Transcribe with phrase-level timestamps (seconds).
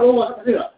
[0.00, 0.77] 我我这个。